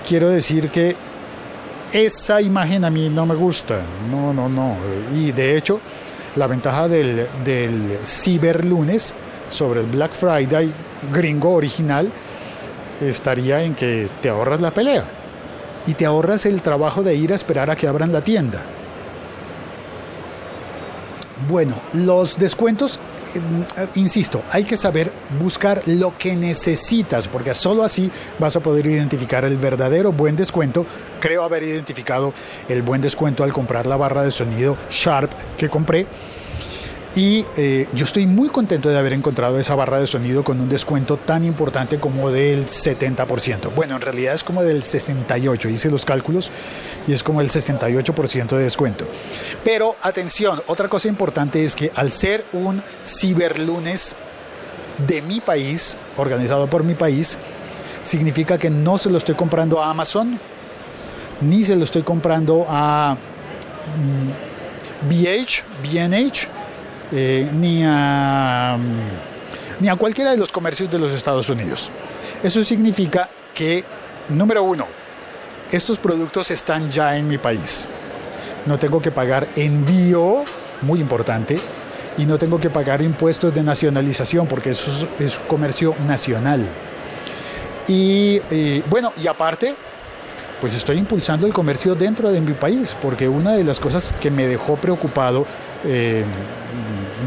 Quiero 0.08 0.30
decir 0.30 0.70
que 0.70 0.96
esa 1.94 2.42
imagen 2.42 2.86
a 2.86 2.90
mí 2.90 3.10
no 3.10 3.26
me 3.26 3.36
gusta, 3.36 3.82
no, 4.10 4.34
no, 4.34 4.50
no. 4.50 4.78
Y 5.14 5.32
de 5.32 5.58
hecho, 5.58 5.80
la 6.36 6.48
ventaja 6.48 6.88
del, 6.88 7.28
del 7.44 8.00
ciberlunes 8.04 9.14
sobre 9.50 9.82
el 9.82 9.88
Black 9.88 10.12
Friday 10.12 10.72
gringo 11.12 11.54
original 11.54 12.12
estaría 13.02 13.64
en 13.64 13.76
que 13.76 14.08
te 14.22 14.30
ahorras 14.30 14.62
la 14.62 14.72
pelea 14.72 15.04
y 15.88 15.94
te 15.94 16.06
ahorras 16.06 16.46
el 16.46 16.62
trabajo 16.62 17.04
de 17.04 17.16
ir 17.16 17.32
a 17.32 17.36
esperar 17.36 17.70
a 17.70 17.76
que 17.76 17.88
abran 17.88 18.12
la 18.12 18.22
tienda. 18.22 18.62
Bueno, 21.50 21.76
los 21.94 22.38
descuentos 22.38 23.00
insisto, 23.96 24.44
hay 24.52 24.64
que 24.64 24.78
saber 24.78 25.12
buscar 25.40 25.82
lo 25.86 26.18
que 26.18 26.36
necesitas, 26.36 27.28
porque 27.28 27.54
solo 27.54 27.84
así 27.84 28.12
vas 28.40 28.56
a 28.56 28.60
poder 28.60 28.88
identificar 28.88 29.46
el 29.46 29.58
verdadero 29.58 30.12
buen 30.12 30.36
descuento. 30.36 30.86
Creo 31.20 31.44
haber 31.44 31.64
identificado 31.64 32.34
el 32.68 32.82
buen 32.82 33.02
descuento 33.02 33.44
al 33.44 33.54
comprar 33.54 33.88
la 33.88 33.98
barra 33.98 34.24
de 34.24 34.32
sonido 34.32 34.78
Sharp 34.90 35.32
que 35.58 35.70
compré 35.70 36.08
y 37.16 37.46
eh, 37.58 37.88
yo 37.94 38.06
estoy 38.06 38.26
muy 38.26 38.48
contento 38.48 38.90
de 38.90 38.98
haber 38.98 39.12
encontrado 39.12 39.60
esa 39.60 39.76
barra 39.76 40.00
de 40.00 40.08
sonido 40.08 40.44
con 40.44 40.62
un 40.62 40.70
descuento 40.70 41.18
tan 41.18 41.44
importante 41.44 42.00
como 42.00 42.30
del 42.32 42.68
70%. 42.68 43.74
Bueno, 43.76 43.96
en 43.96 44.02
realidad 44.02 44.34
es 44.34 44.44
como 44.44 44.64
del 44.64 44.82
68%, 44.82 45.70
hice 45.70 45.90
los 45.90 46.06
cálculos 46.06 46.52
y 47.08 47.12
es 47.12 47.22
como 47.22 47.42
el 47.42 47.50
68% 47.50 48.56
de 48.56 48.64
descuento. 48.64 49.06
Pero 49.64 49.98
atención, 50.02 50.62
otra 50.68 50.88
cosa 50.88 51.10
importante 51.10 51.66
es 51.66 51.76
que 51.76 51.92
al 51.96 52.14
ser 52.14 52.46
un 52.54 52.82
ciberlunes 53.04 54.16
de 55.06 55.22
mi 55.22 55.42
país, 55.42 55.98
organizado 56.16 56.68
por 56.68 56.86
mi 56.86 56.94
país, 56.94 57.38
significa 58.04 58.58
que 58.58 58.70
no 58.70 58.98
se 58.98 59.10
lo 59.10 59.18
estoy 59.18 59.36
comprando 59.36 59.82
a 59.82 59.90
Amazon, 59.90 60.40
ni 61.42 61.66
se 61.66 61.76
lo 61.76 61.84
estoy 61.84 62.04
comprando 62.04 62.66
a 62.70 63.18
BH, 65.10 65.64
mm, 65.64 65.92
BNH 65.92 66.61
eh, 67.12 67.50
ni, 67.54 67.84
a, 67.86 68.78
ni 69.80 69.90
a 69.90 69.96
cualquiera 69.96 70.32
de 70.32 70.38
los 70.38 70.52
comercios 70.52 70.90
de 70.90 71.00
los 71.00 71.14
Estados 71.14 71.50
Unidos. 71.50 71.92
Eso 72.42 72.64
significa 72.64 73.30
que, 73.54 73.84
número 74.30 74.64
uno, 74.64 74.88
estos 75.72 75.98
productos 76.00 76.52
están 76.52 76.92
ya 76.92 77.18
en 77.18 77.28
mi 77.28 77.38
país. 77.38 77.88
No 78.66 78.78
tengo 78.78 79.02
que 79.02 79.12
pagar 79.12 79.48
envío, 79.56 80.44
muy 80.82 81.00
importante, 81.00 81.58
y 82.18 82.26
no 82.26 82.38
tengo 82.38 82.60
que 82.60 82.70
pagar 82.70 83.02
impuestos 83.02 83.54
de 83.54 83.64
nacionalización 83.64 84.48
porque 84.48 84.72
eso 84.72 85.08
es, 85.20 85.40
comercio 85.48 85.96
nacional. 86.06 86.66
Y 87.88 88.40
bueno, 88.90 89.12
y 89.22 89.28
aparte, 89.28 89.76
pues 90.62 90.76
estoy 90.76 91.00
impulsando 91.00 91.48
el 91.48 91.54
comercio 91.54 91.96
dentro 91.96 92.32
de 92.32 92.40
mi 92.40 92.54
país, 92.54 92.96
porque 93.02 93.28
una 93.28 93.54
de 93.54 93.64
las 93.64 93.80
cosas 93.80 94.14
que 94.20 94.30
me 94.30 94.46
dejó 94.46 94.76
preocupado 94.76 95.46
eh, 95.84 96.24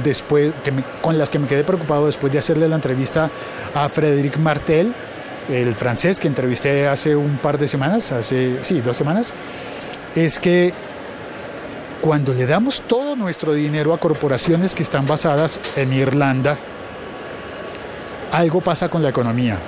después, 0.02 0.52
que 0.62 0.72
con 1.00 1.18
las 1.18 1.30
que 1.30 1.38
me 1.38 1.46
quedé 1.46 1.64
preocupado 1.64 2.06
después 2.06 2.32
de 2.32 2.38
hacerle 2.38 2.68
la 2.68 2.76
entrevista 2.76 3.30
a 3.74 3.88
Frédéric 3.88 4.38
Martel, 4.38 4.92
el 5.48 5.74
francés 5.74 6.18
que 6.18 6.28
entrevisté 6.28 6.88
hace 6.88 7.14
un 7.14 7.36
par 7.38 7.58
de 7.58 7.68
semanas, 7.68 8.12
hace, 8.12 8.58
sí, 8.62 8.80
dos 8.80 8.96
semanas, 8.96 9.34
es 10.14 10.38
que 10.38 10.72
cuando 12.00 12.34
le 12.34 12.46
damos 12.46 12.82
todo 12.82 13.16
nuestro 13.16 13.52
dinero 13.52 13.94
a 13.94 13.98
corporaciones 13.98 14.74
que 14.74 14.82
están 14.82 15.06
basadas 15.06 15.60
en 15.76 15.92
Irlanda, 15.92 16.58
algo 18.32 18.60
pasa 18.60 18.88
con 18.88 19.02
la 19.02 19.10
economía. 19.10 19.58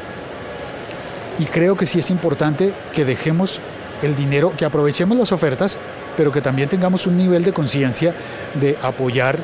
Y 1.39 1.45
creo 1.45 1.77
que 1.77 1.87
sí 1.87 1.99
es 1.99 2.11
importante 2.11 2.73
que 2.93 3.05
dejemos 3.05 3.61
el 4.03 4.17
dinero, 4.17 4.53
que 4.57 4.65
aprovechemos 4.65 5.17
las 5.17 5.33
ofertas, 5.33 5.79
pero 6.17 6.33
que 6.33 6.41
también 6.41 6.69
tengamos 6.69 7.07
un 7.07 7.17
nivel 7.17 7.45
de 7.45 7.53
conciencia 7.53 8.15
de 8.55 8.77
apoyar 8.83 9.39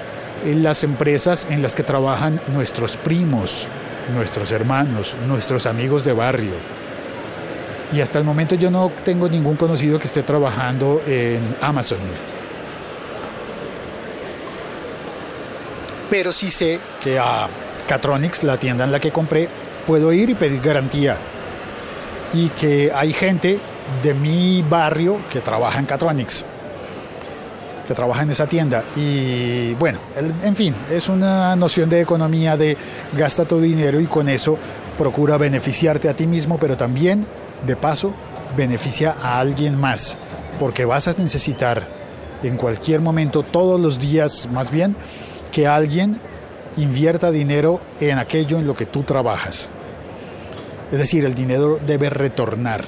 las 0.44 0.84
empresas 0.84 1.46
en 1.50 1.62
las 1.62 1.74
que 1.74 1.82
trabajan 1.82 2.40
nuestros 2.52 2.96
primos, 2.96 3.68
nuestros 4.14 4.50
hermanos, 4.52 5.16
nuestros 5.26 5.66
amigos 5.66 6.04
de 6.04 6.12
barrio. 6.12 6.54
Y 7.92 8.00
hasta 8.00 8.18
el 8.18 8.24
momento 8.24 8.54
yo 8.54 8.70
no 8.70 8.90
tengo 9.04 9.28
ningún 9.28 9.56
conocido 9.56 9.98
que 9.98 10.06
esté 10.06 10.22
trabajando 10.22 11.02
en 11.06 11.56
Amazon. 11.60 11.98
Pero 16.10 16.32
sí 16.32 16.50
sé 16.50 16.78
que 17.02 17.18
a 17.18 17.48
Catronics, 17.86 18.44
la 18.44 18.58
tienda 18.58 18.84
en 18.84 18.92
la 18.92 19.00
que 19.00 19.10
compré, 19.10 19.48
puedo 19.86 20.12
ir 20.12 20.30
y 20.30 20.34
pedir 20.34 20.60
garantía. 20.60 21.16
Y 22.34 22.48
que 22.50 22.90
hay 22.94 23.12
gente 23.12 23.58
de 24.02 24.14
mi 24.14 24.62
barrio 24.62 25.18
que 25.30 25.40
trabaja 25.40 25.78
en 25.78 25.86
Catronics 25.86 26.44
que 27.86 27.94
trabaja 27.94 28.22
en 28.22 28.30
esa 28.30 28.46
tienda. 28.46 28.84
Y 28.96 29.74
bueno, 29.74 29.98
en 30.42 30.56
fin, 30.56 30.74
es 30.90 31.08
una 31.08 31.56
noción 31.56 31.88
de 31.90 32.00
economía 32.00 32.56
de 32.56 32.76
gasta 33.16 33.44
tu 33.44 33.60
dinero 33.60 34.00
y 34.00 34.06
con 34.06 34.28
eso 34.28 34.56
procura 34.96 35.36
beneficiarte 35.38 36.08
a 36.08 36.14
ti 36.14 36.26
mismo, 36.26 36.58
pero 36.58 36.76
también, 36.76 37.26
de 37.66 37.76
paso, 37.76 38.14
beneficia 38.56 39.14
a 39.22 39.40
alguien 39.40 39.78
más, 39.78 40.18
porque 40.58 40.84
vas 40.84 41.08
a 41.08 41.14
necesitar 41.14 41.88
en 42.42 42.56
cualquier 42.56 43.00
momento, 43.00 43.42
todos 43.42 43.80
los 43.80 43.98
días 43.98 44.48
más 44.52 44.70
bien, 44.70 44.96
que 45.50 45.66
alguien 45.66 46.20
invierta 46.76 47.30
dinero 47.30 47.80
en 48.00 48.18
aquello 48.18 48.58
en 48.58 48.66
lo 48.66 48.74
que 48.74 48.86
tú 48.86 49.02
trabajas. 49.02 49.70
Es 50.90 50.98
decir, 50.98 51.24
el 51.24 51.34
dinero 51.34 51.78
debe 51.86 52.10
retornar. 52.10 52.84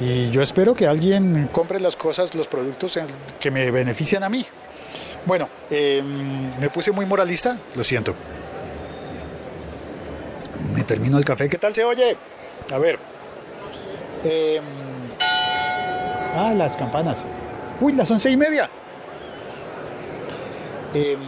Y 0.00 0.30
yo 0.30 0.42
espero 0.42 0.74
que 0.74 0.86
alguien 0.86 1.48
compre 1.52 1.80
las 1.80 1.96
cosas, 1.96 2.34
los 2.34 2.46
productos 2.46 2.98
que 3.40 3.50
me 3.50 3.70
benefician 3.70 4.22
a 4.22 4.28
mí. 4.28 4.46
Bueno, 5.26 5.48
em, 5.70 6.58
me 6.58 6.70
puse 6.70 6.92
muy 6.92 7.04
moralista, 7.04 7.58
lo 7.74 7.82
siento. 7.82 8.14
Me 10.74 10.84
termino 10.84 11.18
el 11.18 11.24
café, 11.24 11.48
¿qué 11.48 11.58
tal 11.58 11.74
se 11.74 11.84
oye? 11.84 12.16
A 12.72 12.78
ver. 12.78 12.98
Em, 14.24 14.62
ah, 16.34 16.54
las 16.56 16.76
campanas. 16.76 17.24
Uy, 17.80 17.92
las 17.92 18.10
once 18.10 18.30
y 18.30 18.36
media. 18.36 18.70
Em, 20.94 21.18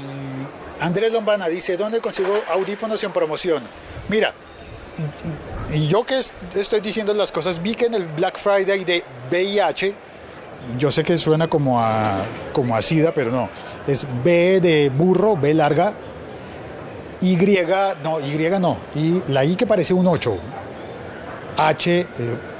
Andrés 0.80 1.12
Lombana 1.12 1.48
dice, 1.48 1.76
¿dónde 1.76 2.00
consigo 2.00 2.40
audífonos 2.48 3.02
en 3.04 3.12
promoción? 3.12 3.62
Mira, 4.08 4.32
y 5.72 5.86
yo 5.86 6.04
que 6.04 6.18
estoy 6.18 6.80
diciendo 6.80 7.14
las 7.14 7.30
cosas, 7.30 7.62
vi 7.62 7.74
que 7.74 7.86
en 7.86 7.94
el 7.94 8.06
Black 8.06 8.38
Friday 8.38 8.84
de 8.84 9.04
VIH, 9.30 9.94
yo 10.78 10.90
sé 10.90 11.04
que 11.04 11.16
suena 11.16 11.48
como 11.48 11.80
a, 11.80 12.24
como 12.52 12.76
a 12.76 12.82
SIDA, 12.82 13.12
pero 13.12 13.30
no, 13.30 13.48
es 13.86 14.06
B 14.24 14.60
de 14.60 14.90
burro, 14.90 15.36
B 15.36 15.54
larga, 15.54 15.94
Y, 17.22 17.36
no, 18.02 18.20
Y 18.20 18.60
no, 18.60 18.76
y 18.94 19.22
la 19.28 19.44
I 19.44 19.54
que 19.54 19.66
parece 19.66 19.92
un 19.94 20.06
8, 20.06 20.38
H, 21.56 22.06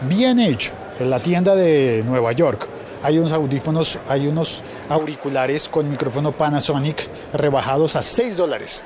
B&H, 0.02 0.73
en 0.99 1.11
la 1.11 1.21
tienda 1.21 1.55
de 1.55 2.02
Nueva 2.07 2.33
York. 2.33 2.69
Hay 3.02 3.19
unos 3.19 3.33
audífonos, 3.33 3.99
hay 4.07 4.26
unos 4.26 4.62
auriculares 4.88 5.69
con 5.71 5.90
micrófono 5.90 6.33
Panasonic 6.33 7.09
rebajados 7.33 7.97
a 7.97 8.02
6 8.02 8.37
dólares. 8.37 8.83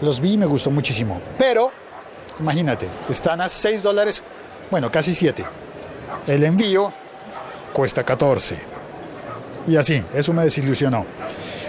Los 0.00 0.20
vi 0.20 0.32
y 0.32 0.36
me 0.36 0.46
gustó 0.46 0.72
muchísimo. 0.72 1.20
Pero, 1.38 1.70
imagínate, 2.40 2.88
están 3.08 3.40
a 3.40 3.48
6 3.48 3.82
dólares, 3.82 4.22
bueno, 4.70 4.90
casi 4.90 5.14
7. 5.14 5.44
El 6.26 6.44
envío 6.44 6.92
cuesta 7.72 8.04
14. 8.04 8.56
Y 9.66 9.76
así, 9.76 10.02
eso 10.12 10.32
me 10.32 10.42
desilusionó. 10.44 11.06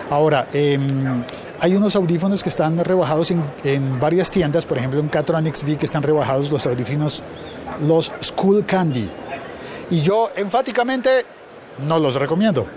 Ahora, 0.10 0.48
em, 0.54 1.24
hay 1.60 1.76
unos 1.76 1.96
audífonos 1.96 2.44
que 2.44 2.50
están 2.50 2.78
rebajados 2.78 3.32
en, 3.32 4.00
varias 4.00 4.30
tiendas, 4.32 4.66
por 4.66 4.78
ejemplo 4.78 5.00
en 5.00 5.08
Catronics 5.08 5.64
vi 5.64 5.76
que 5.76 5.86
están 5.86 6.04
rebajados 6.04 6.52
los 6.52 6.66
audífonos, 6.66 7.24
los 7.88 8.12
School 8.22 8.66
Candy. 8.66 9.10
Y 9.90 10.02
yo 10.02 10.30
enfáticamente 10.36 11.26
no 11.80 12.00
los 12.00 12.16
recomiendo. 12.16 12.68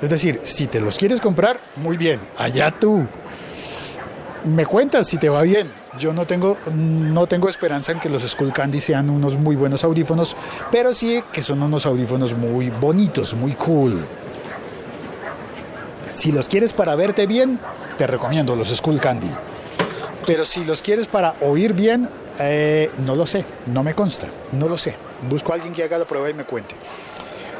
Es 0.00 0.08
decir, 0.08 0.40
si 0.42 0.68
te 0.68 0.80
los 0.80 0.96
quieres 0.96 1.20
comprar, 1.20 1.60
muy 1.76 1.96
bien, 1.96 2.20
allá 2.36 2.70
tú. 2.70 3.04
Me 4.44 4.64
cuentas 4.64 5.08
si 5.08 5.18
te 5.18 5.28
va 5.28 5.42
bien. 5.42 5.68
Yo 5.96 6.12
no 6.12 6.26
tengo, 6.26 6.58
no 6.74 7.26
tengo 7.26 7.48
esperanza 7.48 7.92
en 7.92 8.00
que 8.00 8.10
los 8.10 8.22
Skull 8.22 8.52
Candy 8.52 8.80
sean 8.80 9.08
unos 9.08 9.36
muy 9.36 9.56
buenos 9.56 9.84
audífonos, 9.84 10.36
pero 10.70 10.92
sí 10.92 11.22
que 11.32 11.40
son 11.40 11.62
unos 11.62 11.86
audífonos 11.86 12.34
muy 12.34 12.68
bonitos, 12.68 13.34
muy 13.34 13.52
cool. 13.52 14.04
Si 16.12 16.30
los 16.30 16.48
quieres 16.48 16.74
para 16.74 16.94
verte 16.94 17.26
bien, 17.26 17.58
te 17.96 18.06
recomiendo 18.06 18.54
los 18.54 18.68
Skull 18.68 19.00
Candy. 19.00 19.30
Pero 20.26 20.44
si 20.44 20.64
los 20.64 20.82
quieres 20.82 21.06
para 21.06 21.36
oír 21.40 21.72
bien, 21.72 22.08
eh, 22.38 22.90
no 22.98 23.16
lo 23.16 23.24
sé, 23.24 23.44
no 23.66 23.82
me 23.82 23.94
consta, 23.94 24.28
no 24.52 24.68
lo 24.68 24.76
sé. 24.76 24.94
Busco 25.28 25.52
a 25.52 25.54
alguien 25.54 25.72
que 25.72 25.84
haga 25.84 25.98
la 25.98 26.04
prueba 26.04 26.28
y 26.28 26.34
me 26.34 26.44
cuente. 26.44 26.74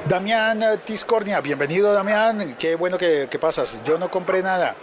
Damián 0.06 0.62
Tiscornia, 0.84 1.40
bienvenido 1.40 1.92
Damián, 1.92 2.56
qué 2.58 2.76
bueno 2.76 2.98
que, 2.98 3.26
que, 3.30 3.38
pasas. 3.38 3.82
Yo 3.84 3.98
no 3.98 4.10
compré 4.10 4.42
nada. 4.42 4.76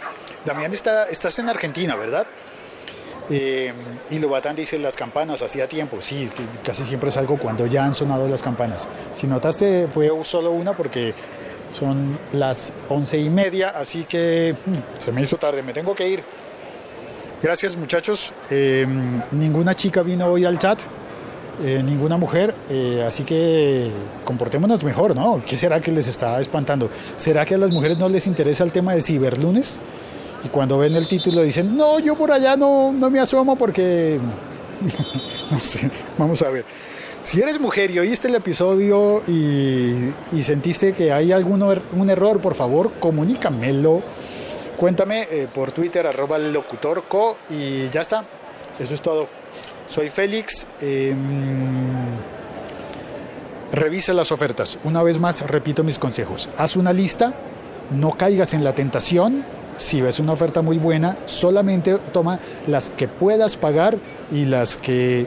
Damián, 0.44 0.72
está, 0.72 1.04
estás 1.04 1.38
en 1.38 1.48
Argentina, 1.48 1.96
¿verdad? 1.96 2.26
Eh, 3.30 3.72
y 4.10 4.18
Lobatán 4.18 4.54
dice 4.54 4.78
las 4.78 4.96
campanas, 4.96 5.42
hacía 5.42 5.66
tiempo. 5.68 5.98
Sí, 6.00 6.30
casi 6.62 6.84
siempre 6.84 7.08
es 7.10 7.16
algo 7.16 7.36
cuando 7.36 7.66
ya 7.66 7.84
han 7.84 7.94
sonado 7.94 8.28
las 8.28 8.42
campanas. 8.42 8.88
Si 9.14 9.26
notaste, 9.26 9.88
fue 9.88 10.10
solo 10.22 10.50
una 10.50 10.76
porque 10.76 11.14
son 11.72 12.18
las 12.32 12.72
once 12.88 13.18
y 13.18 13.28
media, 13.28 13.70
así 13.70 14.04
que 14.04 14.54
hmm, 14.64 14.98
se 14.98 15.12
me 15.12 15.22
hizo 15.22 15.36
tarde, 15.36 15.62
me 15.62 15.72
tengo 15.72 15.94
que 15.94 16.08
ir. 16.08 16.22
Gracias 17.42 17.76
muchachos. 17.76 18.32
Eh, 18.50 18.86
ninguna 19.32 19.74
chica 19.74 20.02
vino 20.02 20.26
hoy 20.26 20.44
al 20.44 20.58
chat. 20.58 20.80
Eh, 21.64 21.82
ninguna 21.82 22.18
mujer, 22.18 22.54
eh, 22.68 23.02
así 23.06 23.24
que 23.24 23.90
comportémonos 24.24 24.84
mejor, 24.84 25.16
¿no? 25.16 25.40
¿Qué 25.42 25.56
será 25.56 25.80
que 25.80 25.90
les 25.90 26.06
está 26.06 26.38
espantando? 26.38 26.90
¿Será 27.16 27.46
que 27.46 27.54
a 27.54 27.58
las 27.58 27.70
mujeres 27.70 27.96
no 27.96 28.10
les 28.10 28.26
interesa 28.26 28.62
el 28.62 28.72
tema 28.72 28.92
de 28.92 29.00
ciberlunes? 29.00 29.80
Y 30.46 30.48
cuando 30.48 30.78
ven 30.78 30.94
el 30.94 31.08
título 31.08 31.42
dicen, 31.42 31.76
no, 31.76 31.98
yo 31.98 32.14
por 32.14 32.30
allá 32.30 32.56
no, 32.56 32.92
no 32.92 33.10
me 33.10 33.18
asomo 33.18 33.56
porque... 33.56 34.20
vamos 36.18 36.40
a 36.42 36.50
ver. 36.50 36.64
Si 37.20 37.40
eres 37.40 37.58
mujer 37.58 37.90
y 37.90 37.98
oíste 37.98 38.28
el 38.28 38.36
episodio 38.36 39.24
y, 39.26 40.12
sentiste 40.40 40.92
que 40.92 41.10
hay 41.10 41.32
algún 41.32 41.68
er 41.68 41.82
un 41.96 42.08
error, 42.10 42.40
por 42.40 42.54
favor, 42.54 42.92
comunícamelo. 43.00 44.02
Cuéntame 44.76 45.26
eh, 45.32 45.48
por 45.52 45.72
Twitter, 45.72 46.06
arroba 46.06 46.38
locutorco 46.38 47.38
y 47.50 47.88
ya 47.88 48.02
está. 48.02 48.24
Eso 48.78 48.94
es 48.94 49.02
todo. 49.02 49.26
Soy 49.88 50.10
Félix. 50.10 50.68
Eh, 50.80 51.12
revisa 53.72 54.14
las 54.14 54.30
ofertas. 54.30 54.78
Una 54.84 55.02
vez 55.02 55.18
más, 55.18 55.40
repito 55.40 55.82
mis 55.82 55.98
consejos. 55.98 56.48
Haz 56.56 56.76
una 56.76 56.92
lista, 56.92 57.34
no 57.90 58.12
caigas 58.12 58.54
en 58.54 58.62
la 58.62 58.76
tentación. 58.76 59.55
Si 59.76 60.00
ves 60.00 60.20
una 60.20 60.32
oferta 60.32 60.62
muy 60.62 60.78
buena, 60.78 61.16
solamente 61.26 61.98
toma 62.12 62.38
las 62.66 62.90
que 62.90 63.08
puedas 63.08 63.56
pagar 63.56 63.98
y 64.32 64.44
las 64.44 64.76
que, 64.76 65.26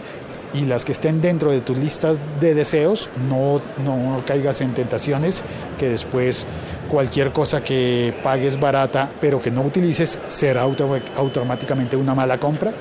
y 0.54 0.66
las 0.66 0.86
que 0.86 0.92
estén 0.92 1.22
dentro 1.22 1.52
de 1.52 1.62
tus 1.62 1.78
listas 1.78 2.20
de 2.40 2.56
deseos. 2.56 3.10
No, 3.30 3.62
no 3.84 4.24
caigas 4.26 4.62
en 4.62 4.74
tentaciones 4.74 5.44
que 5.78 5.90
después 5.90 6.48
cualquier 6.90 7.32
cosa 7.32 7.64
que 7.64 8.14
pagues 8.24 8.60
barata 8.60 9.10
pero 9.22 9.42
que 9.42 9.52
no 9.52 9.62
utilices 9.62 10.20
será 10.28 10.62
auto, 10.62 11.00
automáticamente 11.16 11.96
una 11.96 12.16
mala 12.16 12.40
compra 12.40 12.74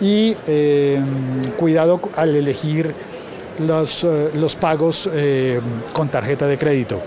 y 0.00 0.36
eh, 0.48 1.00
cuidado 1.56 2.00
al 2.16 2.34
elegir 2.34 2.92
los, 3.60 4.04
eh, 4.04 4.30
los 4.34 4.56
pagos 4.56 5.08
eh, 5.12 5.60
con 5.92 6.08
tarjeta 6.08 6.46
de 6.46 6.58
crédito. 6.58 7.00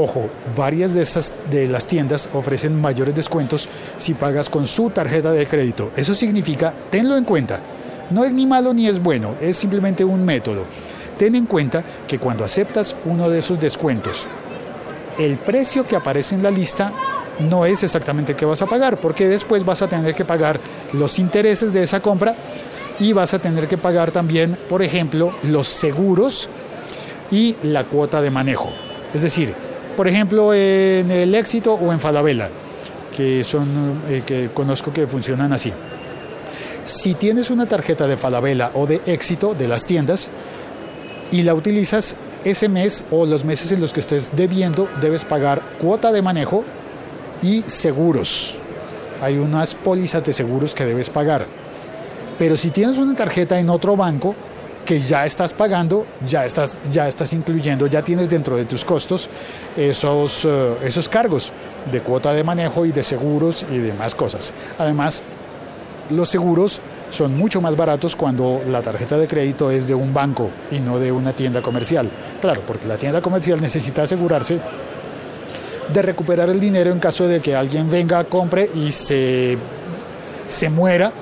Ojo, 0.00 0.28
varias 0.56 0.94
de 0.94 1.02
esas 1.02 1.34
de 1.50 1.66
las 1.66 1.88
tiendas 1.88 2.28
ofrecen 2.32 2.80
mayores 2.80 3.16
descuentos 3.16 3.68
si 3.96 4.14
pagas 4.14 4.48
con 4.48 4.64
su 4.64 4.90
tarjeta 4.90 5.32
de 5.32 5.44
crédito. 5.44 5.90
Eso 5.96 6.14
significa, 6.14 6.72
tenlo 6.88 7.16
en 7.16 7.24
cuenta. 7.24 7.58
No 8.10 8.24
es 8.24 8.32
ni 8.32 8.46
malo 8.46 8.72
ni 8.72 8.86
es 8.86 9.02
bueno, 9.02 9.34
es 9.40 9.56
simplemente 9.56 10.04
un 10.04 10.24
método. 10.24 10.66
Ten 11.18 11.34
en 11.34 11.46
cuenta 11.46 11.82
que 12.06 12.20
cuando 12.20 12.44
aceptas 12.44 12.94
uno 13.06 13.28
de 13.28 13.40
esos 13.40 13.58
descuentos, 13.58 14.28
el 15.18 15.36
precio 15.36 15.84
que 15.84 15.96
aparece 15.96 16.36
en 16.36 16.44
la 16.44 16.52
lista 16.52 16.92
no 17.40 17.66
es 17.66 17.82
exactamente 17.82 18.32
el 18.32 18.38
que 18.38 18.46
vas 18.46 18.62
a 18.62 18.66
pagar, 18.66 18.98
porque 18.98 19.26
después 19.26 19.64
vas 19.64 19.82
a 19.82 19.88
tener 19.88 20.14
que 20.14 20.24
pagar 20.24 20.60
los 20.92 21.18
intereses 21.18 21.72
de 21.72 21.82
esa 21.82 21.98
compra 21.98 22.36
y 23.00 23.12
vas 23.12 23.34
a 23.34 23.40
tener 23.40 23.66
que 23.66 23.78
pagar 23.78 24.12
también, 24.12 24.56
por 24.68 24.80
ejemplo, 24.80 25.34
los 25.42 25.66
seguros 25.66 26.48
y 27.32 27.56
la 27.64 27.82
cuota 27.82 28.22
de 28.22 28.30
manejo. 28.30 28.70
Es 29.12 29.22
decir, 29.22 29.67
por 29.98 30.06
ejemplo, 30.06 30.54
en 30.54 31.10
el 31.10 31.34
éxito 31.34 31.74
o 31.74 31.92
en 31.92 31.98
Falabella, 31.98 32.48
que 33.16 33.42
son 33.42 34.00
eh, 34.08 34.22
que 34.24 34.50
conozco 34.54 34.92
que 34.92 35.08
funcionan 35.08 35.52
así. 35.52 35.72
Si 36.84 37.14
tienes 37.14 37.50
una 37.50 37.66
tarjeta 37.66 38.06
de 38.06 38.16
Falabella 38.16 38.70
o 38.74 38.86
de 38.86 39.00
éxito 39.06 39.54
de 39.54 39.66
las 39.66 39.86
tiendas 39.86 40.30
y 41.32 41.42
la 41.42 41.52
utilizas 41.52 42.14
ese 42.44 42.68
mes 42.68 43.04
o 43.10 43.26
los 43.26 43.44
meses 43.44 43.72
en 43.72 43.80
los 43.80 43.92
que 43.92 43.98
estés 43.98 44.36
debiendo, 44.36 44.88
debes 45.00 45.24
pagar 45.24 45.62
cuota 45.80 46.12
de 46.12 46.22
manejo 46.22 46.62
y 47.42 47.62
seguros. 47.62 48.60
Hay 49.20 49.36
unas 49.38 49.74
pólizas 49.74 50.22
de 50.22 50.32
seguros 50.32 50.76
que 50.76 50.84
debes 50.84 51.10
pagar. 51.10 51.48
Pero 52.38 52.56
si 52.56 52.70
tienes 52.70 52.98
una 52.98 53.16
tarjeta 53.16 53.58
en 53.58 53.68
otro 53.68 53.96
banco 53.96 54.36
que 54.88 55.02
ya 55.02 55.26
estás 55.26 55.52
pagando, 55.52 56.06
ya 56.26 56.46
estás, 56.46 56.78
ya 56.90 57.06
estás 57.06 57.34
incluyendo, 57.34 57.86
ya 57.88 58.00
tienes 58.00 58.30
dentro 58.30 58.56
de 58.56 58.64
tus 58.64 58.86
costos 58.86 59.28
esos, 59.76 60.46
uh, 60.46 60.76
esos 60.82 61.10
cargos 61.10 61.52
de 61.92 62.00
cuota 62.00 62.32
de 62.32 62.42
manejo 62.42 62.86
y 62.86 62.92
de 62.92 63.02
seguros 63.02 63.66
y 63.70 63.76
demás 63.76 64.14
cosas. 64.14 64.54
Además, 64.78 65.20
los 66.08 66.30
seguros 66.30 66.80
son 67.10 67.36
mucho 67.36 67.60
más 67.60 67.76
baratos 67.76 68.16
cuando 68.16 68.62
la 68.66 68.80
tarjeta 68.80 69.18
de 69.18 69.28
crédito 69.28 69.70
es 69.70 69.86
de 69.86 69.94
un 69.94 70.14
banco 70.14 70.48
y 70.70 70.80
no 70.80 70.98
de 70.98 71.12
una 71.12 71.34
tienda 71.34 71.60
comercial. 71.60 72.08
Claro, 72.40 72.62
porque 72.66 72.88
la 72.88 72.96
tienda 72.96 73.20
comercial 73.20 73.60
necesita 73.60 74.04
asegurarse 74.04 74.58
de 75.92 76.00
recuperar 76.00 76.48
el 76.48 76.60
dinero 76.60 76.92
en 76.92 76.98
caso 76.98 77.28
de 77.28 77.40
que 77.40 77.54
alguien 77.54 77.90
venga, 77.90 78.24
compre 78.24 78.70
y 78.74 78.90
se, 78.90 79.58
se 80.46 80.70
muera 80.70 81.12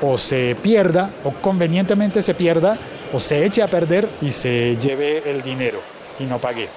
o 0.00 0.16
se 0.16 0.56
pierda 0.62 1.10
o 1.24 1.32
convenientemente 1.32 2.22
se 2.22 2.34
pierda 2.34 2.78
o 3.12 3.20
se 3.20 3.44
eche 3.44 3.62
a 3.62 3.68
perder 3.68 4.08
y 4.20 4.30
se 4.30 4.76
lleve 4.76 5.30
el 5.30 5.42
dinero 5.42 5.80
y 6.18 6.24
no 6.24 6.38
pague. 6.38 6.68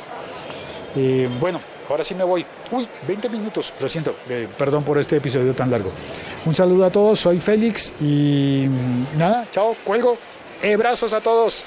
Eh, 0.95 1.29
bueno, 1.39 1.59
ahora 1.89 2.03
sí 2.03 2.15
me 2.15 2.23
voy. 2.23 2.45
Uy, 2.71 2.87
20 3.07 3.29
minutos, 3.29 3.73
lo 3.79 3.87
siento, 3.87 4.15
eh, 4.29 4.47
perdón 4.57 4.83
por 4.83 4.97
este 4.97 5.17
episodio 5.17 5.53
tan 5.53 5.69
largo. 5.71 5.91
Un 6.45 6.53
saludo 6.53 6.85
a 6.85 6.89
todos, 6.89 7.19
soy 7.19 7.39
Félix 7.39 7.93
y 8.01 8.67
nada, 9.17 9.47
chao, 9.51 9.75
cuelgo. 9.83 10.17
Abrazos 10.63 11.13
a 11.13 11.21
todos. 11.21 11.63